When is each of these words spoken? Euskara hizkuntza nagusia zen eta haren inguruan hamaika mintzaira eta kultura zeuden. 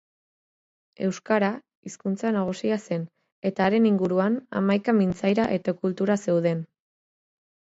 Euskara 1.07 1.49
hizkuntza 1.89 2.31
nagusia 2.37 2.77
zen 2.85 3.03
eta 3.51 3.67
haren 3.67 3.87
inguruan 3.91 4.41
hamaika 4.61 4.97
mintzaira 5.03 5.47
eta 5.61 5.77
kultura 5.85 6.19
zeuden. 6.27 6.67